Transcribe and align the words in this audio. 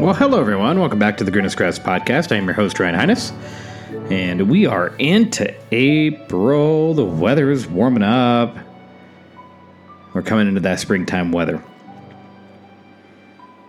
Well, 0.00 0.14
hello 0.14 0.40
everyone. 0.40 0.80
Welcome 0.80 0.98
back 0.98 1.18
to 1.18 1.24
the 1.24 1.30
Greenest 1.30 1.58
Grass 1.58 1.78
Podcast. 1.78 2.32
I 2.32 2.36
am 2.36 2.46
your 2.46 2.54
host 2.54 2.80
Ryan 2.80 2.94
Highness, 2.94 3.34
and 4.08 4.48
we 4.48 4.64
are 4.64 4.96
into 4.96 5.54
April. 5.72 6.94
The 6.94 7.04
weather 7.04 7.50
is 7.50 7.66
warming 7.66 8.02
up. 8.02 8.56
We're 10.14 10.22
coming 10.22 10.48
into 10.48 10.62
that 10.62 10.80
springtime 10.80 11.32
weather. 11.32 11.62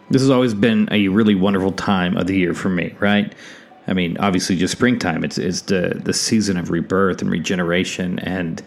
This 0.10 0.22
has 0.22 0.30
always 0.30 0.54
been 0.54 0.88
a 0.90 1.10
really 1.10 1.36
wonderful 1.36 1.74
time 1.74 2.16
of 2.16 2.28
the 2.28 2.38
year 2.38 2.54
for 2.54 2.70
me, 2.70 2.96
right? 3.02 3.36
I 3.86 3.92
mean, 3.92 4.16
obviously, 4.18 4.56
just 4.56 4.72
springtime. 4.72 5.26
It's 5.26 5.38
it's 5.38 5.64
the 5.64 6.02
the 6.02 6.14
season 6.14 6.56
of 6.56 6.72
rebirth 6.72 7.22
and 7.22 7.30
regeneration, 7.30 8.20
and 8.20 8.64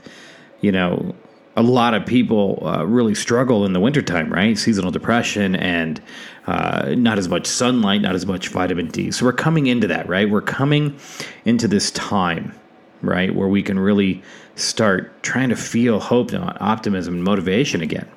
you 0.60 0.70
know, 0.70 1.14
a 1.56 1.62
lot 1.62 1.94
of 1.94 2.04
people 2.04 2.62
uh, 2.66 2.84
really 2.84 3.14
struggle 3.14 3.64
in 3.64 3.72
the 3.72 3.80
wintertime, 3.80 4.32
right? 4.32 4.58
Seasonal 4.58 4.90
depression 4.90 5.54
and 5.54 6.00
uh, 6.46 6.94
not 6.96 7.16
as 7.16 7.28
much 7.28 7.46
sunlight, 7.46 8.00
not 8.00 8.14
as 8.14 8.26
much 8.26 8.48
vitamin 8.48 8.88
D. 8.88 9.10
So 9.10 9.24
we're 9.24 9.32
coming 9.32 9.66
into 9.66 9.86
that, 9.86 10.08
right? 10.08 10.28
We're 10.28 10.40
coming 10.40 10.98
into 11.44 11.68
this 11.68 11.92
time, 11.92 12.58
right, 13.02 13.34
where 13.34 13.48
we 13.48 13.62
can 13.62 13.78
really 13.78 14.22
start 14.56 15.22
trying 15.22 15.48
to 15.50 15.56
feel 15.56 16.00
hope 16.00 16.32
and 16.32 16.44
optimism 16.60 17.14
and 17.14 17.24
motivation 17.24 17.82
again. 17.82 18.08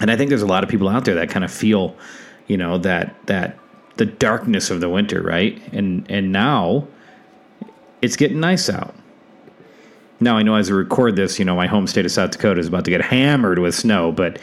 And 0.00 0.12
I 0.12 0.16
think 0.16 0.28
there's 0.28 0.42
a 0.42 0.46
lot 0.46 0.62
of 0.62 0.70
people 0.70 0.88
out 0.88 1.04
there 1.04 1.16
that 1.16 1.28
kind 1.28 1.44
of 1.44 1.52
feel, 1.52 1.96
you 2.46 2.56
know, 2.56 2.78
that 2.78 3.14
that 3.26 3.58
the 3.96 4.06
darkness 4.06 4.70
of 4.70 4.80
the 4.80 4.88
winter, 4.88 5.20
right? 5.20 5.60
And 5.72 6.08
and 6.08 6.30
now 6.30 6.86
it's 8.00 8.14
getting 8.14 8.38
nice 8.38 8.70
out 8.70 8.94
now 10.20 10.36
I 10.36 10.42
know 10.42 10.56
as 10.56 10.70
I 10.70 10.74
record 10.74 11.16
this, 11.16 11.38
you 11.38 11.44
know, 11.44 11.56
my 11.56 11.66
home 11.66 11.86
state 11.86 12.04
of 12.04 12.12
South 12.12 12.30
Dakota 12.30 12.60
is 12.60 12.66
about 12.66 12.84
to 12.84 12.90
get 12.90 13.02
hammered 13.02 13.58
with 13.58 13.74
snow, 13.74 14.12
but 14.12 14.38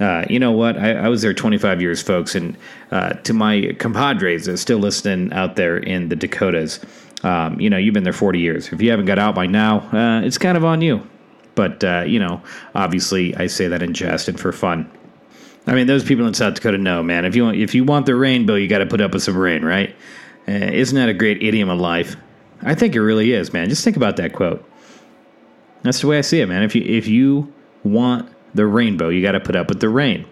uh, 0.00 0.24
you 0.30 0.38
know 0.38 0.52
what? 0.52 0.78
I, 0.78 0.92
I, 0.92 1.08
was 1.08 1.22
there 1.22 1.34
25 1.34 1.80
years, 1.80 2.00
folks, 2.00 2.34
and 2.34 2.56
uh, 2.92 3.14
to 3.14 3.32
my 3.32 3.74
compadres 3.78 4.46
that 4.46 4.58
still 4.58 4.78
listening 4.78 5.32
out 5.32 5.56
there 5.56 5.76
in 5.76 6.08
the 6.08 6.14
Dakotas, 6.14 6.80
um, 7.24 7.60
you 7.60 7.68
know, 7.68 7.76
you've 7.76 7.94
been 7.94 8.04
there 8.04 8.12
40 8.12 8.38
years. 8.38 8.72
If 8.72 8.80
you 8.80 8.90
haven't 8.90 9.06
got 9.06 9.18
out 9.18 9.34
by 9.34 9.46
now, 9.46 9.80
uh, 9.92 10.24
it's 10.24 10.38
kind 10.38 10.56
of 10.56 10.64
on 10.64 10.82
you. 10.82 11.02
But 11.56 11.82
uh, 11.82 12.04
you 12.06 12.20
know, 12.20 12.40
obviously, 12.76 13.34
I 13.34 13.48
say 13.48 13.66
that 13.66 13.82
in 13.82 13.92
jest 13.92 14.28
and 14.28 14.38
for 14.38 14.52
fun. 14.52 14.88
I 15.66 15.74
mean, 15.74 15.88
those 15.88 16.04
people 16.04 16.24
in 16.26 16.32
South 16.32 16.54
Dakota 16.54 16.78
know, 16.78 17.02
man. 17.02 17.24
If 17.24 17.34
you 17.34 17.44
want, 17.44 17.56
if 17.56 17.74
you 17.74 17.82
want 17.82 18.06
the 18.06 18.14
rainbow, 18.14 18.54
you 18.54 18.68
got 18.68 18.78
to 18.78 18.86
put 18.86 19.00
up 19.00 19.12
with 19.12 19.24
some 19.24 19.36
rain, 19.36 19.64
right? 19.64 19.90
Uh, 20.46 20.52
isn't 20.52 20.94
that 20.94 21.08
a 21.08 21.14
great 21.14 21.42
idiom 21.42 21.68
of 21.68 21.80
life? 21.80 22.16
I 22.62 22.76
think 22.76 22.94
it 22.94 23.02
really 23.02 23.32
is, 23.32 23.52
man. 23.52 23.68
Just 23.68 23.82
think 23.82 23.96
about 23.96 24.16
that 24.18 24.32
quote. 24.32 24.67
That's 25.82 26.00
the 26.00 26.06
way 26.06 26.18
I 26.18 26.22
see 26.22 26.40
it, 26.40 26.46
man. 26.46 26.62
If 26.62 26.74
you 26.74 26.82
if 26.82 27.06
you 27.06 27.52
want 27.84 28.30
the 28.54 28.66
rainbow, 28.66 29.08
you 29.08 29.22
got 29.22 29.32
to 29.32 29.40
put 29.40 29.56
up 29.56 29.68
with 29.68 29.80
the 29.80 29.88
rain. 29.88 30.26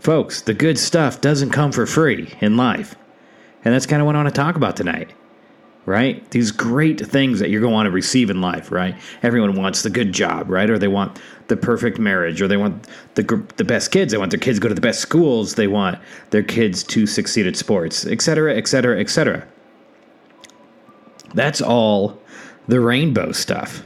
Folks, 0.00 0.42
the 0.42 0.54
good 0.54 0.78
stuff 0.78 1.20
doesn't 1.20 1.50
come 1.50 1.72
for 1.72 1.86
free 1.86 2.32
in 2.40 2.56
life. 2.56 2.94
And 3.64 3.74
that's 3.74 3.86
kind 3.86 4.00
of 4.00 4.06
what 4.06 4.14
I 4.14 4.22
want 4.22 4.34
to 4.34 4.40
talk 4.40 4.56
about 4.56 4.76
tonight. 4.76 5.12
Right? 5.84 6.30
These 6.30 6.52
great 6.52 7.00
things 7.00 7.40
that 7.40 7.48
you're 7.48 7.62
going 7.62 7.72
to 7.72 7.74
want 7.74 7.86
to 7.86 7.90
receive 7.90 8.28
in 8.28 8.42
life, 8.42 8.70
right? 8.70 8.94
Everyone 9.22 9.54
wants 9.54 9.82
the 9.82 9.88
good 9.88 10.12
job, 10.12 10.50
right? 10.50 10.68
Or 10.68 10.78
they 10.78 10.86
want 10.86 11.18
the 11.48 11.56
perfect 11.56 11.98
marriage, 11.98 12.42
or 12.42 12.46
they 12.46 12.58
want 12.58 12.86
the 13.14 13.22
the 13.56 13.64
best 13.64 13.90
kids. 13.90 14.12
They 14.12 14.18
want 14.18 14.30
their 14.30 14.38
kids 14.38 14.58
to 14.58 14.62
go 14.62 14.68
to 14.68 14.74
the 14.74 14.82
best 14.82 15.00
schools. 15.00 15.54
They 15.54 15.66
want 15.66 15.98
their 16.28 16.42
kids 16.42 16.84
to 16.84 17.06
succeed 17.06 17.46
at 17.46 17.56
sports, 17.56 18.06
etc., 18.06 18.54
etc., 18.54 19.00
etc. 19.00 19.46
That's 21.32 21.62
all 21.62 22.20
the 22.68 22.80
rainbow 22.80 23.32
stuff 23.32 23.82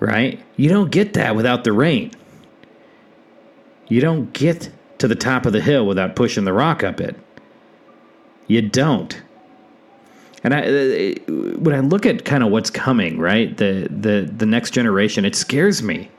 right? 0.00 0.42
You 0.56 0.70
don't 0.70 0.90
get 0.90 1.12
that 1.12 1.36
without 1.36 1.62
the 1.62 1.72
rain. 1.72 2.10
You 3.88 4.00
don't 4.00 4.32
get 4.32 4.70
to 4.98 5.06
the 5.06 5.14
top 5.14 5.46
of 5.46 5.52
the 5.52 5.60
hill 5.60 5.86
without 5.86 6.16
pushing 6.16 6.44
the 6.44 6.52
rock 6.52 6.82
up 6.82 7.00
it. 7.00 7.16
You 8.46 8.62
don't. 8.62 9.22
And 10.42 10.54
I, 10.54 10.60
uh, 10.60 11.14
when 11.58 11.74
I 11.74 11.80
look 11.80 12.06
at 12.06 12.24
kind 12.24 12.42
of 12.42 12.50
what's 12.50 12.70
coming, 12.70 13.18
right, 13.18 13.54
the 13.56 13.86
the 13.90 14.30
the 14.34 14.46
next 14.46 14.70
generation, 14.70 15.24
it 15.24 15.36
scares 15.36 15.82
me. 15.82 16.10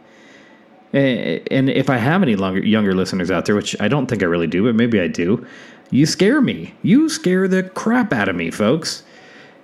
And 0.93 1.69
if 1.69 1.89
I 1.89 1.97
have 1.97 2.21
any 2.21 2.35
longer, 2.35 2.59
younger 2.59 2.93
listeners 2.93 3.31
out 3.31 3.45
there, 3.45 3.55
which 3.55 3.79
I 3.79 3.87
don't 3.87 4.07
think 4.07 4.21
I 4.21 4.25
really 4.25 4.47
do, 4.47 4.65
but 4.65 4.75
maybe 4.75 4.99
I 4.99 5.07
do, 5.07 5.45
you 5.89 6.05
scare 6.05 6.41
me. 6.41 6.73
You 6.81 7.07
scare 7.07 7.47
the 7.47 7.63
crap 7.63 8.11
out 8.11 8.27
of 8.27 8.35
me, 8.35 8.51
folks. 8.51 9.03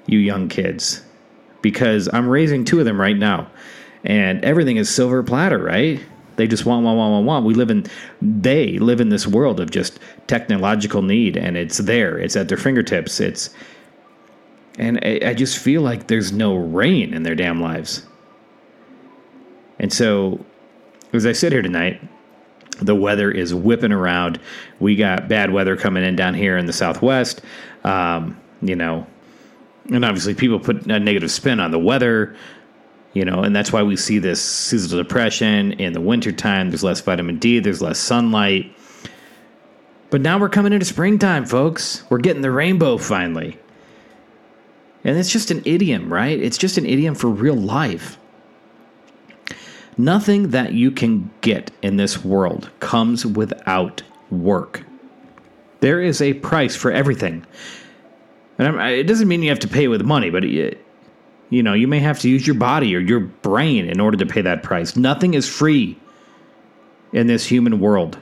You 0.05 0.19
young 0.19 0.47
kids, 0.47 1.01
because 1.61 2.09
I'm 2.13 2.27
raising 2.27 2.65
two 2.65 2.79
of 2.79 2.85
them 2.85 2.99
right 2.99 3.17
now 3.17 3.49
and 4.03 4.43
everything 4.45 4.77
is 4.77 4.89
silver 4.89 5.21
platter, 5.23 5.59
right? 5.59 6.01
They 6.37 6.47
just 6.47 6.65
want, 6.65 6.85
want, 6.85 6.97
want, 6.97 7.11
want, 7.11 7.25
want. 7.25 7.45
We 7.45 7.53
live 7.55 7.71
in, 7.71 7.85
they 8.21 8.77
live 8.77 9.01
in 9.01 9.09
this 9.09 9.27
world 9.27 9.59
of 9.59 9.71
just 9.71 9.99
technological 10.27 11.01
need, 11.01 11.35
and 11.35 11.57
it's 11.57 11.79
there. 11.79 12.17
It's 12.17 12.35
at 12.35 12.47
their 12.47 12.57
fingertips. 12.57 13.19
It's, 13.19 13.49
and 14.77 14.99
I, 15.03 15.19
I 15.25 15.33
just 15.33 15.57
feel 15.57 15.81
like 15.81 16.07
there's 16.07 16.31
no 16.31 16.55
rain 16.55 17.13
in 17.13 17.23
their 17.23 17.35
damn 17.35 17.59
lives. 17.59 18.05
And 19.79 19.91
so, 19.91 20.43
as 21.11 21.25
I 21.25 21.31
sit 21.31 21.51
here 21.51 21.61
tonight, 21.61 21.99
the 22.79 22.95
weather 22.95 23.31
is 23.31 23.53
whipping 23.53 23.91
around. 23.91 24.39
We 24.79 24.95
got 24.95 25.27
bad 25.27 25.51
weather 25.51 25.75
coming 25.75 26.03
in 26.03 26.15
down 26.15 26.35
here 26.35 26.57
in 26.57 26.67
the 26.67 26.73
southwest. 26.73 27.41
Um, 27.83 28.39
you 28.61 28.75
know, 28.75 29.07
and 29.89 30.05
obviously 30.05 30.33
people 30.33 30.59
put 30.59 30.85
a 30.85 30.99
negative 30.99 31.31
spin 31.31 31.59
on 31.59 31.71
the 31.71 31.79
weather 31.79 32.35
you 33.17 33.25
know, 33.25 33.41
and 33.41 33.55
that's 33.55 33.73
why 33.73 33.81
we 33.81 33.95
see 33.95 34.19
this 34.19 34.39
seasonal 34.39 35.03
depression 35.03 35.73
in 35.73 35.93
the 35.93 36.01
wintertime. 36.01 36.69
There's 36.69 36.83
less 36.83 37.01
vitamin 37.01 37.39
D, 37.39 37.57
there's 37.57 37.81
less 37.81 37.97
sunlight. 37.97 38.71
But 40.11 40.21
now 40.21 40.37
we're 40.37 40.49
coming 40.49 40.71
into 40.71 40.85
springtime, 40.85 41.45
folks. 41.45 42.03
We're 42.11 42.19
getting 42.19 42.43
the 42.43 42.51
rainbow 42.51 42.99
finally. 42.99 43.57
And 45.03 45.17
it's 45.17 45.31
just 45.31 45.49
an 45.49 45.63
idiom, 45.65 46.13
right? 46.13 46.39
It's 46.39 46.59
just 46.59 46.77
an 46.77 46.85
idiom 46.85 47.15
for 47.15 47.27
real 47.27 47.55
life. 47.55 48.19
Nothing 49.97 50.49
that 50.51 50.73
you 50.73 50.91
can 50.91 51.31
get 51.41 51.71
in 51.81 51.97
this 51.97 52.23
world 52.23 52.69
comes 52.79 53.25
without 53.25 54.03
work. 54.29 54.83
There 55.79 56.01
is 56.01 56.21
a 56.21 56.35
price 56.35 56.75
for 56.75 56.91
everything. 56.91 57.47
And 58.57 58.79
it 58.81 59.03
doesn't 59.03 59.27
mean 59.27 59.43
you 59.43 59.49
have 59.49 59.59
to 59.59 59.67
pay 59.67 59.87
with 59.87 60.01
money, 60.01 60.29
but 60.29 60.43
it, 60.43 60.83
you 61.49 61.63
know, 61.63 61.73
you 61.73 61.87
may 61.87 61.99
have 61.99 62.19
to 62.19 62.29
use 62.29 62.45
your 62.45 62.55
body 62.55 62.95
or 62.95 62.99
your 62.99 63.19
brain 63.19 63.87
in 63.87 63.99
order 63.99 64.17
to 64.17 64.25
pay 64.25 64.41
that 64.41 64.63
price. 64.63 64.95
Nothing 64.95 65.33
is 65.33 65.47
free 65.47 65.97
in 67.13 67.27
this 67.27 67.45
human 67.45 67.79
world. 67.79 68.17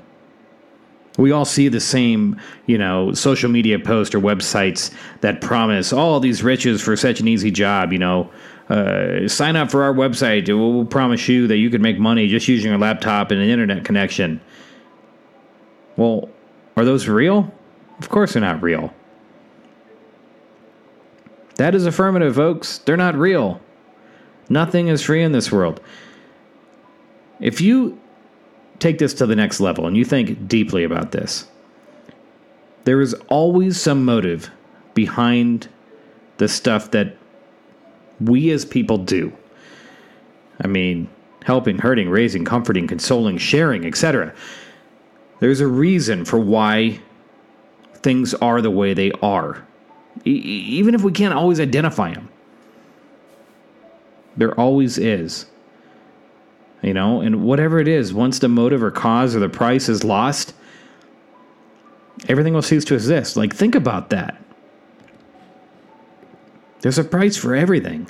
We 1.17 1.31
all 1.31 1.45
see 1.45 1.69
the 1.69 1.79
same, 1.79 2.39
you 2.65 2.77
know, 2.77 3.13
social 3.13 3.49
media 3.49 3.79
posts 3.79 4.13
or 4.13 4.19
websites 4.19 4.93
that 5.21 5.39
promise 5.39 5.93
all 5.93 6.19
these 6.19 6.43
riches 6.43 6.81
for 6.81 6.97
such 6.97 7.21
an 7.21 7.27
easy 7.27 7.51
job. 7.51 7.93
You 7.93 7.99
know, 7.99 8.31
uh, 8.69 9.27
sign 9.29 9.55
up 9.55 9.71
for 9.71 9.83
our 9.83 9.93
website. 9.93 10.47
We'll 10.47 10.85
promise 10.85 11.27
you 11.29 11.47
that 11.47 11.57
you 11.57 11.69
can 11.69 11.81
make 11.81 11.97
money 11.97 12.27
just 12.27 12.49
using 12.49 12.69
your 12.69 12.79
laptop 12.79 13.31
and 13.31 13.41
an 13.41 13.47
internet 13.47 13.85
connection. 13.85 14.41
Well, 15.95 16.29
are 16.75 16.83
those 16.83 17.07
real? 17.07 17.53
Of 17.99 18.09
course 18.09 18.33
they're 18.33 18.41
not 18.41 18.61
real. 18.61 18.93
That 21.55 21.73
is 21.73 21.85
affirmative, 21.85 22.35
folks. 22.35 22.79
They're 22.79 22.97
not 22.97 23.15
real. 23.15 23.61
Nothing 24.49 24.87
is 24.87 25.01
free 25.01 25.23
in 25.23 25.31
this 25.31 25.51
world. 25.51 25.79
If 27.39 27.61
you 27.61 27.99
take 28.79 28.97
this 28.97 29.13
to 29.15 29.25
the 29.25 29.35
next 29.35 29.59
level 29.59 29.87
and 29.87 29.95
you 29.95 30.05
think 30.05 30.47
deeply 30.47 30.83
about 30.83 31.11
this, 31.11 31.47
there 32.83 33.01
is 33.01 33.13
always 33.29 33.79
some 33.79 34.05
motive 34.05 34.51
behind 34.93 35.67
the 36.37 36.47
stuff 36.47 36.91
that 36.91 37.17
we 38.19 38.51
as 38.51 38.65
people 38.65 38.97
do. 38.97 39.33
I 40.61 40.67
mean, 40.67 41.09
helping, 41.43 41.79
hurting, 41.79 42.09
raising, 42.09 42.45
comforting, 42.45 42.87
consoling, 42.87 43.37
sharing, 43.37 43.85
etc. 43.85 44.33
There's 45.39 45.61
a 45.61 45.67
reason 45.67 46.25
for 46.25 46.39
why 46.39 46.99
things 47.95 48.33
are 48.35 48.61
the 48.61 48.71
way 48.71 48.93
they 48.93 49.11
are 49.21 49.65
even 50.25 50.95
if 50.95 51.03
we 51.03 51.11
can't 51.11 51.33
always 51.33 51.59
identify 51.59 52.13
them. 52.13 52.29
There 54.35 54.59
always 54.59 54.97
is. 54.97 55.45
You 56.81 56.93
know, 56.93 57.21
and 57.21 57.43
whatever 57.43 57.79
it 57.79 57.87
is, 57.87 58.13
once 58.13 58.39
the 58.39 58.47
motive 58.47 58.83
or 58.83 58.91
cause 58.91 59.35
or 59.35 59.39
the 59.39 59.49
price 59.49 59.89
is 59.89 60.03
lost, 60.03 60.53
everything 62.27 62.53
will 62.53 62.61
cease 62.61 62.85
to 62.85 62.93
exist. 62.93 63.37
Like, 63.37 63.55
think 63.55 63.73
about 63.75 64.09
that. 64.11 64.39
There's 66.81 66.99
a 66.99 67.03
price 67.03 67.37
for 67.37 67.55
everything. 67.55 68.07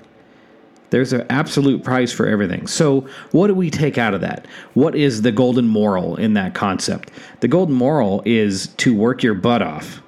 There's 0.90 1.14
an 1.14 1.26
absolute 1.30 1.84
price 1.84 2.12
for 2.12 2.28
everything. 2.28 2.68
So, 2.68 3.08
what 3.32 3.48
do 3.48 3.56
we 3.56 3.70
take 3.70 3.98
out 3.98 4.14
of 4.14 4.22
that? 4.22 4.46
What 4.74 4.96
is 4.96 5.22
the 5.22 5.32
golden 5.32 5.68
moral 5.68 6.18
in 6.18 6.34
that 6.34 6.54
concept? 6.54 7.12
The 7.40 7.48
golden 7.48 7.76
moral 7.76 8.22
is 8.26 8.68
to 8.78 8.94
work 8.94 9.24
your 9.24 9.36
butt 9.36 9.62
off 9.62 10.02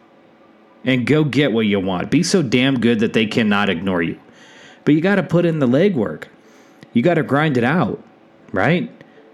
and 0.87 1.05
go 1.05 1.23
get 1.23 1.51
what 1.51 1.67
you 1.67 1.79
want. 1.79 2.09
Be 2.09 2.23
so 2.23 2.41
damn 2.41 2.79
good 2.79 3.01
that 3.01 3.13
they 3.13 3.27
cannot 3.27 3.69
ignore 3.69 4.01
you. 4.01 4.19
But 4.85 4.95
you 4.95 5.01
got 5.01 5.15
to 5.15 5.23
put 5.23 5.45
in 5.45 5.59
the 5.59 5.67
legwork. 5.67 6.23
You 6.93 7.03
got 7.03 7.15
to 7.15 7.23
grind 7.23 7.57
it 7.57 7.63
out, 7.63 8.01
right? 8.53 8.89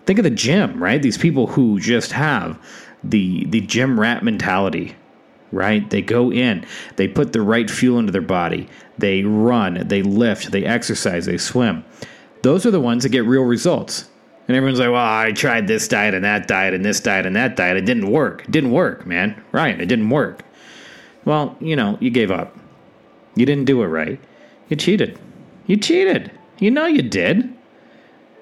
Think 0.06 0.20
of 0.20 0.24
the 0.24 0.32
gym, 0.32 0.84
right? 0.84 1.02
These 1.02 1.20
people 1.20 1.48
who 1.48 1.80
just 1.80 2.12
have 2.12 2.60
the 3.04 3.46
the 3.46 3.62
gym 3.62 4.00
rat 4.00 4.24
mentality, 4.24 4.96
right? 5.52 5.88
They 5.90 6.02
go 6.02 6.32
in, 6.32 6.66
they 6.96 7.08
put 7.08 7.32
the 7.32 7.42
right 7.42 7.70
fuel 7.70 8.00
into 8.00 8.12
their 8.12 8.22
body, 8.22 8.68
they 8.98 9.24
run, 9.24 9.88
they 9.88 10.02
lift, 10.02 10.52
they 10.52 10.66
exercise, 10.66 11.26
they 11.26 11.38
swim. 11.38 11.86
Those 12.42 12.66
are 12.66 12.72
the 12.72 12.82
ones 12.82 13.04
that 13.04 13.10
get 13.10 13.26
real 13.26 13.44
results. 13.44 14.10
And 14.48 14.58
everyone's 14.58 14.80
like, 14.80 14.90
well, 14.90 15.06
I 15.06 15.32
tried 15.32 15.68
this 15.68 15.88
diet 15.88 16.14
and 16.14 16.26
that 16.26 16.48
diet 16.48 16.74
and 16.74 16.84
this 16.84 17.00
diet 17.00 17.26
and 17.26 17.36
that 17.38 17.56
diet. 17.56 17.78
It 17.78 17.86
didn't 17.86 18.12
work. 18.12 18.44
It 18.44 18.52
didn't 18.52 18.72
work, 18.72 19.06
man. 19.06 19.42
Ryan, 19.54 19.80
it 19.80 19.86
didn't 19.86 20.10
work. 20.10 20.44
Well, 21.26 21.56
you 21.60 21.76
know, 21.76 21.98
you 22.02 22.10
gave 22.10 22.32
up. 22.32 22.58
You 23.36 23.46
didn't 23.46 23.66
do 23.66 23.82
it 23.82 23.88
right. 23.88 24.20
You 24.70 24.76
cheated. 24.76 25.20
You 25.66 25.78
cheated. 25.78 26.32
You 26.60 26.72
know 26.72 26.86
you 26.86 27.02
did. 27.02 27.54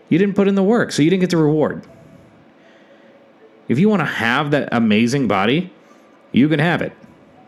You 0.10 0.18
didn't 0.18 0.36
put 0.36 0.48
in 0.48 0.56
the 0.56 0.64
work, 0.64 0.92
so 0.92 1.02
you 1.02 1.10
didn't 1.10 1.22
get 1.22 1.30
the 1.30 1.38
reward. 1.38 1.86
If 3.68 3.80
you 3.80 3.88
want 3.88 4.02
to 4.02 4.06
have 4.06 4.52
that 4.52 4.70
amazing 4.72 5.28
body, 5.28 5.72
you 6.32 6.50
can 6.50 6.60
have 6.60 6.82
it. 6.82 6.94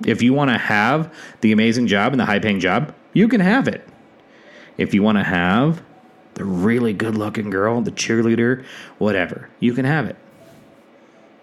If 0.06 0.22
you 0.22 0.34
want 0.34 0.52
to 0.52 0.58
have 0.58 1.14
the 1.42 1.52
amazing 1.52 1.88
job 1.88 2.14
and 2.14 2.20
the 2.20 2.26
high 2.26 2.40
paying 2.40 2.60
job, 2.60 2.94
you 3.14 3.28
can 3.28 3.42
have 3.42 3.68
it. 3.68 3.88
If 4.78 4.94
you 4.94 5.04
want 5.04 5.18
to 5.18 5.24
have 5.24 5.82
the 6.36 6.46
really 6.46 6.94
good 6.94 7.16
looking 7.16 7.50
girl, 7.50 7.82
the 7.82 7.92
cheerleader, 7.92 8.64
whatever, 8.98 9.50
you 9.60 9.74
can 9.74 9.86
have 9.86 10.06
it. 10.06 10.16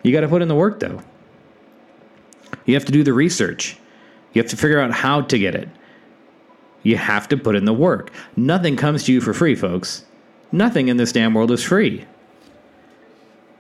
You 0.02 0.12
got 0.12 0.22
to 0.22 0.28
put 0.28 0.42
in 0.42 0.48
the 0.48 0.54
work 0.54 0.81
though. 0.81 1.02
You 2.64 2.75
have 2.75 2.84
to 2.87 2.92
do 2.92 3.02
the 3.02 3.12
research. 3.12 3.76
You 4.32 4.43
have 4.43 4.50
to 4.50 4.56
figure 4.56 4.81
out 4.81 4.93
how 4.93 5.23
to 5.23 5.38
get 5.38 5.55
it. 5.55 5.69
You 6.82 6.97
have 6.97 7.29
to 7.29 7.37
put 7.37 7.56
in 7.56 7.65
the 7.65 7.73
work. 7.73 8.11
Nothing 8.37 8.77
comes 8.77 9.05
to 9.05 9.12
you 9.12 9.21
for 9.21 9.35
free, 9.35 9.55
folks. 9.55 10.05
Nothing 10.53 10.88
in 10.88 10.97
this 10.97 11.12
damn 11.12 11.35
world 11.35 11.50
is 11.50 11.62
free. 11.62 12.06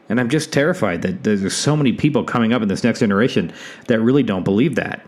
And 0.08 0.18
I'm 0.18 0.28
just 0.28 0.52
terrified 0.52 1.02
that 1.02 1.22
there's 1.22 1.54
so 1.54 1.76
many 1.76 1.92
people 1.92 2.24
coming 2.24 2.52
up 2.52 2.62
in 2.62 2.68
this 2.68 2.82
next 2.82 2.98
generation 2.98 3.52
that 3.86 4.00
really 4.00 4.24
don't 4.24 4.42
believe 4.42 4.74
that. 4.74 5.06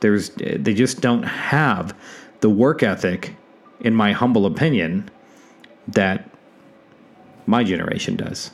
There's 0.00 0.30
they 0.30 0.74
just 0.74 1.00
don't 1.00 1.22
have 1.22 1.96
the 2.40 2.50
work 2.50 2.82
ethic 2.82 3.34
in 3.80 3.94
my 3.94 4.12
humble 4.12 4.44
opinion 4.44 5.10
that 5.88 6.28
my 7.46 7.64
generation 7.64 8.16
does. 8.16 8.50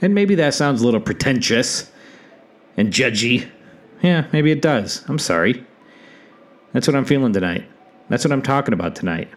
And 0.00 0.14
maybe 0.14 0.34
that 0.36 0.54
sounds 0.54 0.80
a 0.80 0.84
little 0.84 1.00
pretentious 1.00 1.90
and 2.76 2.92
judgy. 2.92 3.48
Yeah, 4.02 4.26
maybe 4.32 4.50
it 4.50 4.62
does. 4.62 5.04
I'm 5.08 5.18
sorry. 5.18 5.64
That's 6.72 6.86
what 6.86 6.96
I'm 6.96 7.04
feeling 7.04 7.32
tonight. 7.32 7.64
That's 8.08 8.24
what 8.24 8.32
I'm 8.32 8.42
talking 8.42 8.74
about 8.74 8.96
tonight. 8.96 9.28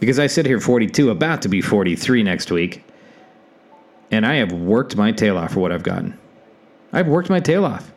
Because 0.00 0.18
I 0.18 0.26
sit 0.26 0.46
here 0.46 0.60
42, 0.60 1.10
about 1.10 1.42
to 1.42 1.48
be 1.48 1.60
43 1.60 2.22
next 2.22 2.50
week, 2.50 2.84
and 4.10 4.24
I 4.24 4.34
have 4.34 4.52
worked 4.52 4.96
my 4.96 5.12
tail 5.12 5.36
off 5.36 5.52
for 5.52 5.60
what 5.60 5.72
I've 5.72 5.82
gotten. 5.82 6.18
I've 6.92 7.08
worked 7.08 7.30
my 7.30 7.40
tail 7.40 7.64
off 7.64 7.92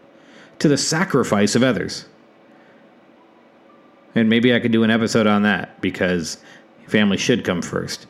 to 0.60 0.68
the 0.68 0.78
sacrifice 0.78 1.56
of 1.56 1.64
others. 1.64 2.06
And 4.14 4.30
maybe 4.30 4.54
I 4.54 4.60
could 4.60 4.72
do 4.72 4.84
an 4.84 4.92
episode 4.92 5.26
on 5.26 5.44
that 5.44 5.80
because 5.80 6.38
family 6.88 7.18
should 7.18 7.46
come 7.46 7.62
first. 7.62 8.08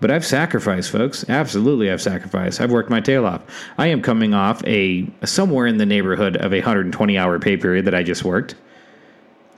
But 0.00 0.10
I've 0.12 0.24
sacrificed, 0.24 0.90
folks. 0.90 1.28
Absolutely, 1.28 1.90
I've 1.90 2.00
sacrificed. 2.00 2.60
I've 2.60 2.70
worked 2.70 2.90
my 2.90 3.00
tail 3.00 3.26
off. 3.26 3.42
I 3.78 3.88
am 3.88 4.00
coming 4.00 4.32
off 4.32 4.62
a 4.64 5.10
somewhere 5.24 5.66
in 5.66 5.78
the 5.78 5.86
neighborhood 5.86 6.36
of 6.36 6.52
a 6.52 6.58
120 6.58 7.18
hour 7.18 7.38
pay 7.40 7.56
period 7.56 7.84
that 7.86 7.94
I 7.94 8.04
just 8.04 8.24
worked. 8.24 8.54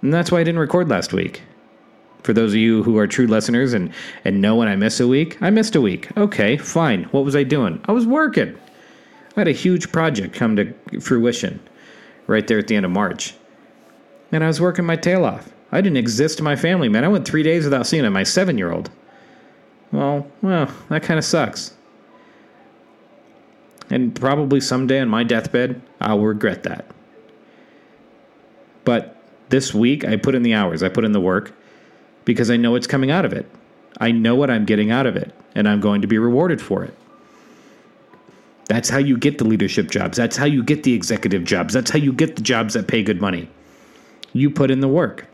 And 0.03 0.15
that's 0.15 0.33
why 0.33 0.41
I 0.41 0.45
didn't 0.45 0.61
record 0.61 0.89
last 0.89 1.13
week. 1.13 1.43
For 2.23 2.33
those 2.33 2.53
of 2.53 2.57
you 2.57 2.83
who 2.83 2.97
are 2.99 3.07
true 3.07 3.27
listeners 3.27 3.73
and, 3.73 3.93
and 4.25 4.41
know 4.41 4.57
when 4.57 4.69
I 4.69 4.77
miss 4.77 5.01
a 5.01 5.09
week, 5.09 5.41
I 5.43 5.51
missed 5.51 5.75
a 5.75 5.81
week. 5.81 6.09
Okay, 6.17 6.57
fine. 6.57 7.05
What 7.05 7.25
was 7.25 7.37
I 7.37 7.43
doing? 7.43 7.83
I 7.87 7.93
was 7.93 8.07
working. 8.07 8.59
I 9.37 9.41
had 9.41 9.49
a 9.49 9.53
huge 9.53 9.93
project 9.93 10.35
come 10.35 10.57
to 10.57 10.73
fruition 11.01 11.61
right 12.27 12.47
there 12.47 12.59
at 12.59 12.67
the 12.67 12.77
end 12.77 12.87
of 12.87 12.93
March. 12.93 13.35
And 14.33 14.45
I 14.45 14.47
was 14.47 14.61
working 14.61 14.85
my 14.85 14.97
tail 14.97 15.25
off. 15.25 15.51
I 15.73 15.81
didn't 15.81 15.99
exist 15.99 16.39
to 16.39 16.45
my 16.45 16.57
family, 16.57 16.89
man. 16.89 17.05
I 17.05 17.09
went 17.09 17.27
three 17.27 17.43
days 17.43 17.65
without 17.65 17.87
seeing 17.87 18.11
my 18.11 18.23
seven 18.23 18.59
year 18.59 18.73
old. 18.73 18.91
Well, 19.93 20.27
well, 20.41 20.73
that 20.89 21.03
kind 21.03 21.19
of 21.19 21.25
sucks. 21.25 21.75
And 23.91 24.15
probably 24.15 24.61
someday 24.61 25.01
on 25.01 25.09
my 25.09 25.25
deathbed, 25.25 25.83
I'll 26.01 26.21
regret 26.21 26.63
that. 26.63 26.87
But 28.85 29.17
this 29.49 29.75
week, 29.75 30.05
I 30.05 30.17
put 30.17 30.35
in 30.35 30.43
the 30.43 30.55
hours, 30.55 30.83
I 30.83 30.89
put 30.89 31.05
in 31.05 31.13
the 31.13 31.21
work 31.21 31.53
because 32.25 32.51
I 32.51 32.57
know 32.57 32.77
it's 32.77 32.87
coming 32.87 33.11
out 33.11 33.25
of 33.25 33.33
it. 33.33 33.51
I 33.99 34.13
know 34.13 34.37
what 34.37 34.51
I'm 34.51 34.65
getting 34.65 34.91
out 34.91 35.07
of 35.07 35.17
it, 35.17 35.35
and 35.55 35.69
I'm 35.69 35.81
going 35.81 36.03
to 36.03 36.07
be 36.07 36.19
rewarded 36.19 36.61
for 36.63 36.85
it. 36.85 36.95
That's 38.67 38.89
how 38.89 38.99
you 38.99 39.17
get 39.19 39.39
the 39.39 39.45
leadership 39.45 39.91
jobs. 39.91 40.17
That's 40.17 40.37
how 40.37 40.45
you 40.45 40.63
get 40.63 40.85
the 40.85 40.95
executive 40.95 41.43
jobs. 41.43 41.75
That's 41.75 41.91
how 41.91 41.99
you 41.99 42.13
get 42.13 42.37
the 42.37 42.43
jobs 42.43 42.75
that 42.75 42.87
pay 42.87 43.03
good 43.03 43.21
money. 43.21 43.51
You 44.33 44.49
put 44.49 44.71
in 44.71 44.79
the 44.79 44.89
work. 44.89 45.27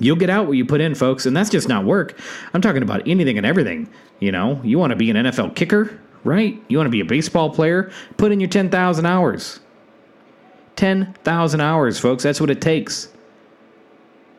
You'll 0.00 0.16
get 0.16 0.30
out 0.30 0.46
what 0.46 0.56
you 0.56 0.64
put 0.64 0.80
in, 0.80 0.94
folks, 0.94 1.26
and 1.26 1.36
that's 1.36 1.50
just 1.50 1.68
not 1.68 1.84
work. 1.84 2.18
I'm 2.52 2.60
talking 2.60 2.82
about 2.82 3.06
anything 3.06 3.38
and 3.38 3.46
everything. 3.46 3.88
You 4.18 4.32
know, 4.32 4.60
you 4.64 4.78
want 4.78 4.90
to 4.90 4.96
be 4.96 5.10
an 5.10 5.16
NFL 5.16 5.54
kicker, 5.54 5.98
right? 6.24 6.60
You 6.68 6.78
want 6.78 6.86
to 6.86 6.92
be 6.92 7.00
a 7.00 7.04
baseball 7.04 7.50
player? 7.50 7.92
Put 8.16 8.32
in 8.32 8.40
your 8.40 8.48
10,000 8.48 9.06
hours. 9.06 9.60
10,000 10.76 11.60
hours, 11.60 11.98
folks. 11.98 12.22
That's 12.24 12.40
what 12.40 12.50
it 12.50 12.60
takes. 12.60 13.08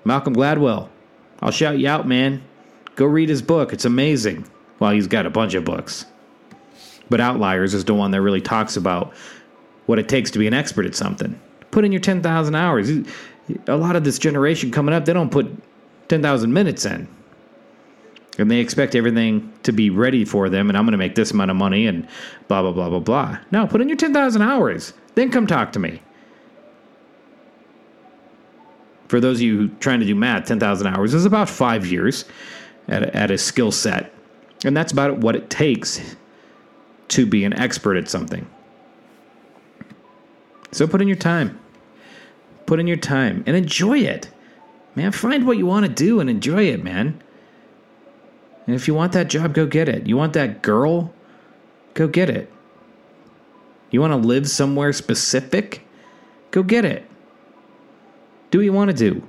Malcolm 0.04 0.36
Gladwell, 0.36 0.90
I'll 1.42 1.52
shout 1.52 1.80
you 1.80 1.88
out, 1.88 2.08
man. 2.08 2.44
Go 2.96 3.06
read 3.06 3.30
his 3.30 3.42
book. 3.42 3.74
It's 3.74 3.86
amazing. 3.86 4.48
Well, 4.80 4.92
he's 4.92 5.08
got 5.08 5.26
a 5.26 5.30
bunch 5.30 5.54
of 5.54 5.64
books. 5.66 6.06
But 7.10 7.22
Outliers 7.22 7.74
is 7.74 7.86
the 7.86 7.94
one 7.94 8.12
that 8.12 8.22
really 8.22 8.42
talks 8.42 8.78
about 8.78 9.14
what 9.86 10.00
it 10.00 10.10
takes 10.10 10.32
to 10.32 10.40
be 10.40 10.48
an 10.48 10.54
expert 10.54 10.86
at 10.86 10.96
something. 10.96 11.40
Put 11.72 11.86
in 11.86 11.92
your 11.92 12.02
10,000 12.02 12.56
hours. 12.56 12.90
A 13.68 13.76
lot 13.76 13.96
of 13.96 14.04
this 14.04 14.18
generation 14.18 14.72
coming 14.72 14.94
up, 14.94 15.06
they 15.06 15.14
don't 15.14 15.32
put 15.32 15.48
10,000 16.10 16.52
minutes 16.52 16.86
in. 16.86 17.08
And 18.38 18.52
they 18.52 18.60
expect 18.60 18.96
everything 18.96 19.54
to 19.64 19.72
be 19.72 19.90
ready 19.90 20.26
for 20.26 20.50
them, 20.50 20.70
and 20.70 20.78
I'm 20.78 20.86
going 20.86 20.92
to 20.92 20.98
make 20.98 21.16
this 21.16 21.32
amount 21.32 21.52
of 21.52 21.58
money, 21.58 21.88
and 21.88 22.08
blah, 22.48 22.62
blah, 22.62 22.72
blah, 22.72 22.90
blah, 22.90 23.00
blah. 23.00 23.38
No, 23.52 23.66
put 23.66 23.82
in 23.82 23.88
your 23.88 23.98
10,000 23.98 24.42
hours. 24.42 24.94
Then 25.16 25.32
come 25.32 25.48
talk 25.48 25.72
to 25.74 25.80
me. 25.80 26.02
For 29.08 29.20
those 29.20 29.38
of 29.38 29.44
you 29.44 29.70
trying 29.80 30.00
to 30.00 30.06
do 30.06 30.16
math, 30.16 30.48
10,000 30.48 30.88
hours 30.88 31.14
is 31.14 31.26
about 31.26 31.48
five 31.48 31.86
years 31.86 32.26
at 32.88 33.04
a, 33.04 33.16
at 33.16 33.32
a 33.32 33.38
skill 33.38 33.72
set. 33.72 34.12
And 34.66 34.76
that's 34.76 34.92
about 34.92 35.20
what 35.20 35.36
it 35.36 35.50
takes 35.50 36.16
to 37.10 37.26
be 37.26 37.46
an 37.46 37.54
expert 37.54 37.98
at 37.98 38.10
something. 38.10 38.48
So 40.72 40.88
put 40.88 41.02
in 41.02 41.08
your 41.08 41.18
time. 41.18 41.60
Put 42.66 42.80
in 42.80 42.88
your 42.88 42.98
time 42.98 43.44
and 43.46 43.56
enjoy 43.56 44.00
it. 44.00 44.30
Man, 44.96 45.12
find 45.12 45.46
what 45.46 45.58
you 45.58 45.66
want 45.66 45.86
to 45.86 45.92
do 45.92 46.20
and 46.20 46.30
enjoy 46.30 46.64
it, 46.64 46.84
man. 46.84 47.22
And 48.66 48.76
if 48.76 48.88
you 48.88 48.94
want 48.94 49.12
that 49.12 49.30
job, 49.30 49.54
go 49.54 49.66
get 49.66 49.88
it. 49.88 50.08
You 50.08 50.18
want 50.18 50.34
that 50.34 50.62
girl, 50.62 51.14
go 51.94 52.08
get 52.08 52.30
it. 52.30 52.52
You 53.92 54.02
want 54.02 54.12
to 54.12 54.28
live 54.28 54.50
somewhere 54.50 54.92
specific, 54.94 55.86
go 56.52 56.64
get 56.64 56.86
it. 56.86 57.10
Do 58.50 58.60
what 58.60 58.66
you 58.66 58.74
want 58.74 58.90
to 58.90 58.98
do. 58.98 59.28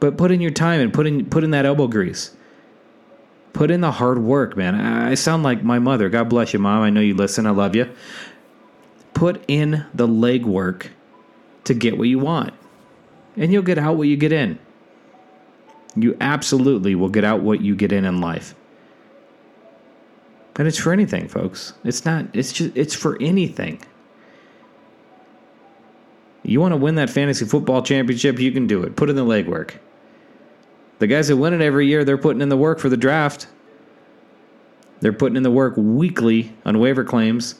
But 0.00 0.16
put 0.16 0.30
in 0.30 0.40
your 0.40 0.50
time 0.50 0.80
and 0.80 0.92
put 0.92 1.06
in 1.06 1.26
put 1.26 1.44
in 1.44 1.50
that 1.52 1.66
elbow 1.66 1.86
grease. 1.86 2.36
Put 3.52 3.70
in 3.70 3.80
the 3.80 3.92
hard 3.92 4.18
work, 4.18 4.56
man. 4.56 4.74
I 4.74 5.14
sound 5.14 5.44
like 5.44 5.62
my 5.62 5.78
mother. 5.78 6.08
God 6.08 6.28
bless 6.28 6.52
you, 6.52 6.58
mom. 6.58 6.82
I 6.82 6.90
know 6.90 7.00
you 7.00 7.14
listen. 7.14 7.46
I 7.46 7.50
love 7.50 7.74
you. 7.74 7.90
Put 9.14 9.44
in 9.46 9.86
the 9.94 10.08
legwork 10.08 10.88
to 11.64 11.74
get 11.74 11.98
what 11.98 12.08
you 12.08 12.18
want. 12.18 12.54
And 13.36 13.52
you'll 13.52 13.62
get 13.62 13.78
out 13.78 13.96
what 13.96 14.08
you 14.08 14.16
get 14.16 14.32
in. 14.32 14.58
You 15.96 16.16
absolutely 16.20 16.94
will 16.94 17.08
get 17.08 17.24
out 17.24 17.40
what 17.40 17.60
you 17.60 17.74
get 17.74 17.92
in 17.92 18.04
in 18.04 18.20
life. 18.20 18.54
And 20.56 20.68
it's 20.68 20.78
for 20.78 20.92
anything, 20.92 21.28
folks. 21.28 21.72
It's 21.84 22.04
not 22.04 22.26
it's 22.32 22.52
just 22.52 22.76
it's 22.76 22.94
for 22.94 23.20
anything. 23.20 23.80
You 26.44 26.60
want 26.60 26.72
to 26.72 26.76
win 26.76 26.96
that 26.96 27.10
fantasy 27.10 27.44
football 27.46 27.82
championship, 27.82 28.38
you 28.38 28.52
can 28.52 28.66
do 28.66 28.82
it. 28.82 28.96
Put 28.96 29.08
in 29.08 29.16
the 29.16 29.24
legwork. 29.24 29.76
The 30.98 31.06
guys 31.06 31.28
that 31.28 31.36
win 31.36 31.54
it 31.54 31.60
every 31.60 31.86
year, 31.86 32.04
they're 32.04 32.18
putting 32.18 32.42
in 32.42 32.50
the 32.50 32.56
work 32.56 32.78
for 32.78 32.88
the 32.88 32.96
draft. 32.96 33.48
They're 35.00 35.12
putting 35.12 35.36
in 35.36 35.42
the 35.42 35.50
work 35.50 35.74
weekly 35.76 36.54
on 36.64 36.78
waiver 36.78 37.02
claims. 37.02 37.56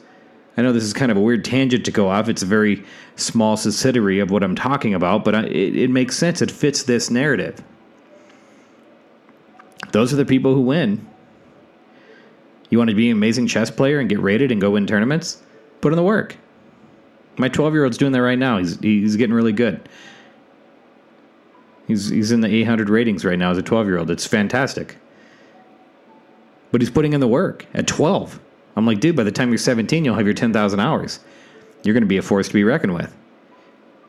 I 0.57 0.61
know 0.61 0.71
this 0.71 0.83
is 0.83 0.93
kind 0.93 1.11
of 1.11 1.17
a 1.17 1.21
weird 1.21 1.43
tangent 1.43 1.83
to 1.85 1.91
go 1.91 2.09
off. 2.09 2.29
It's 2.29 2.41
a 2.41 2.45
very 2.45 2.83
small 3.17 3.57
subsidiary 3.57 4.19
of 4.19 4.31
what 4.31 4.43
I'm 4.43 4.55
talking 4.55 4.93
about, 4.93 5.25
but 5.25 5.35
it, 5.35 5.75
it 5.75 5.89
makes 5.89 6.17
sense. 6.17 6.41
It 6.41 6.49
fits 6.49 6.83
this 6.83 7.09
narrative. 7.09 7.61
Those 9.91 10.13
are 10.13 10.17
the 10.17 10.25
people 10.25 10.53
who 10.53 10.61
win. 10.61 11.05
You 12.69 12.77
want 12.77 12.89
to 12.89 12.95
be 12.95 13.09
an 13.09 13.17
amazing 13.17 13.47
chess 13.47 13.69
player 13.69 13.99
and 13.99 14.09
get 14.09 14.19
rated 14.19 14.51
and 14.51 14.59
go 14.59 14.71
win 14.71 14.87
tournaments? 14.87 15.41
Put 15.81 15.93
in 15.93 15.97
the 15.97 16.03
work. 16.03 16.37
My 17.37 17.49
12 17.49 17.73
year 17.73 17.83
old's 17.83 17.97
doing 17.97 18.11
that 18.13 18.21
right 18.21 18.39
now. 18.39 18.57
He's 18.57 18.79
he's 18.79 19.17
getting 19.17 19.35
really 19.35 19.51
good. 19.51 19.87
He's 21.87 22.09
he's 22.09 22.31
in 22.31 22.41
the 22.41 22.47
800 22.47 22.89
ratings 22.89 23.25
right 23.25 23.37
now 23.37 23.51
as 23.51 23.57
a 23.57 23.61
12 23.61 23.87
year 23.87 23.97
old. 23.99 24.09
It's 24.09 24.25
fantastic. 24.25 24.97
But 26.71 26.81
he's 26.81 26.89
putting 26.89 27.13
in 27.13 27.19
the 27.19 27.27
work 27.27 27.65
at 27.73 27.87
12. 27.87 28.39
I'm 28.75 28.85
like, 28.85 28.99
dude, 28.99 29.15
by 29.15 29.23
the 29.23 29.31
time 29.31 29.49
you're 29.49 29.57
17, 29.57 30.03
you'll 30.03 30.15
have 30.15 30.25
your 30.25 30.33
10,000 30.33 30.79
hours. 30.79 31.19
You're 31.83 31.93
going 31.93 32.03
to 32.03 32.07
be 32.07 32.17
a 32.17 32.21
force 32.21 32.47
to 32.47 32.53
be 32.53 32.63
reckoned 32.63 32.93
with. 32.93 33.15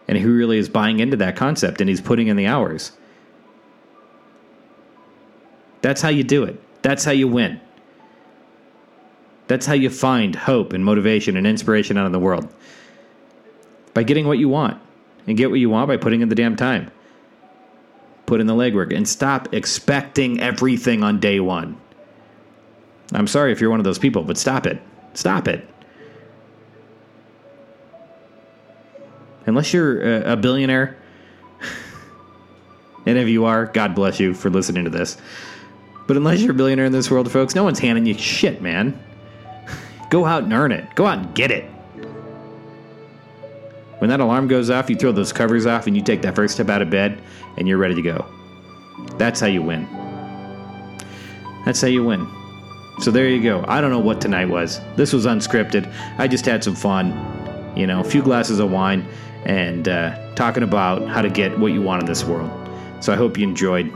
And 0.08 0.16
he 0.16 0.24
really 0.24 0.58
is 0.58 0.68
buying 0.68 1.00
into 1.00 1.16
that 1.18 1.36
concept 1.36 1.80
and 1.80 1.88
he's 1.90 2.00
putting 2.00 2.28
in 2.28 2.36
the 2.36 2.46
hours. 2.46 2.92
That's 5.82 6.00
how 6.00 6.08
you 6.08 6.24
do 6.24 6.44
it. 6.44 6.60
That's 6.82 7.04
how 7.04 7.12
you 7.12 7.28
win. 7.28 7.60
That's 9.46 9.66
how 9.66 9.74
you 9.74 9.90
find 9.90 10.34
hope 10.34 10.72
and 10.72 10.84
motivation 10.84 11.36
and 11.36 11.46
inspiration 11.46 11.96
out 11.96 12.06
in 12.06 12.12
the 12.12 12.18
world. 12.18 12.52
By 13.94 14.02
getting 14.02 14.26
what 14.26 14.38
you 14.38 14.48
want. 14.48 14.80
And 15.26 15.36
get 15.36 15.50
what 15.50 15.58
you 15.58 15.70
want 15.70 15.88
by 15.88 15.96
putting 15.96 16.20
in 16.20 16.28
the 16.28 16.34
damn 16.34 16.56
time. 16.56 16.90
Put 18.26 18.40
in 18.40 18.46
the 18.46 18.54
legwork 18.54 18.94
and 18.94 19.08
stop 19.08 19.52
expecting 19.52 20.40
everything 20.40 21.02
on 21.02 21.18
day 21.18 21.40
one. 21.40 21.80
I'm 23.12 23.26
sorry 23.26 23.52
if 23.52 23.60
you're 23.60 23.70
one 23.70 23.80
of 23.80 23.84
those 23.84 23.98
people, 23.98 24.22
but 24.22 24.36
stop 24.36 24.66
it. 24.66 24.80
Stop 25.14 25.48
it. 25.48 25.66
Unless 29.46 29.72
you're 29.72 30.22
a, 30.24 30.36
billionaire, 30.36 30.96
and 33.06 33.16
if 33.16 33.28
you 33.28 33.44
are, 33.44 33.66
God 33.66 33.94
bless 33.94 34.18
you 34.18 34.34
for 34.34 34.50
listening 34.50 34.84
to 34.84 34.90
this. 34.90 35.16
But 36.08 36.16
unless 36.16 36.40
you're 36.40 36.50
a 36.50 36.54
billionaire 36.54 36.86
in 36.86 36.92
this 36.92 37.10
world, 37.10 37.30
folks, 37.30 37.54
no 37.54 37.62
one's 37.62 37.78
handing 37.78 38.06
you 38.06 38.14
shit, 38.14 38.60
man. 38.60 39.00
Go 40.10 40.24
out 40.24 40.42
and 40.42 40.52
earn 40.52 40.72
it. 40.72 40.92
Go 40.96 41.06
out 41.06 41.18
and 41.18 41.34
get 41.34 41.52
it. 41.52 41.64
When 43.98 44.10
that 44.10 44.20
alarm 44.20 44.48
goes 44.48 44.68
off, 44.68 44.90
you 44.90 44.96
throw 44.96 45.12
those 45.12 45.32
covers 45.32 45.64
off 45.64 45.86
and 45.86 45.96
you 45.96 46.02
take 46.02 46.22
that 46.22 46.34
first 46.34 46.54
step 46.54 46.68
out 46.68 46.82
of 46.82 46.90
bed 46.90 47.18
and 47.56 47.66
you're 47.66 47.78
ready 47.78 47.94
to 47.94 48.02
go. 48.02 48.26
That's 49.16 49.40
how 49.40 49.46
you 49.46 49.62
win. 49.62 49.88
That's 51.64 51.80
how 51.80 51.88
you 51.88 52.04
win. 52.04 52.35
So 53.00 53.10
there 53.10 53.28
you 53.28 53.42
go. 53.42 53.64
I 53.68 53.80
don't 53.80 53.90
know 53.90 53.98
what 53.98 54.20
tonight 54.20 54.46
was. 54.46 54.80
This 54.96 55.12
was 55.12 55.26
unscripted. 55.26 55.92
I 56.18 56.28
just 56.28 56.46
had 56.46 56.64
some 56.64 56.74
fun. 56.74 57.12
You 57.76 57.86
know, 57.86 58.00
a 58.00 58.04
few 58.04 58.22
glasses 58.22 58.58
of 58.58 58.70
wine 58.70 59.06
and 59.44 59.86
uh, 59.86 60.34
talking 60.34 60.62
about 60.62 61.06
how 61.08 61.20
to 61.22 61.28
get 61.28 61.58
what 61.58 61.72
you 61.72 61.82
want 61.82 62.02
in 62.02 62.06
this 62.06 62.24
world. 62.24 62.50
So 63.00 63.12
I 63.12 63.16
hope 63.16 63.36
you 63.36 63.44
enjoyed. 63.44 63.92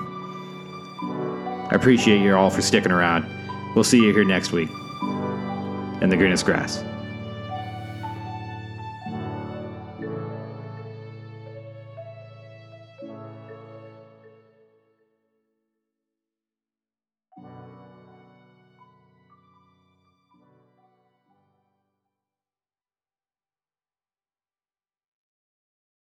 I 1.03 1.71
appreciate 1.73 2.21
you 2.21 2.35
all 2.37 2.51
for 2.51 2.61
sticking 2.61 2.93
around. 2.93 3.27
We'll 3.75 3.85
see 3.85 4.03
you 4.03 4.13
here 4.13 4.25
next 4.25 4.53
week 4.53 4.69
in 6.03 6.09
the 6.09 6.17
greenest 6.17 6.45
grass. 6.45 6.85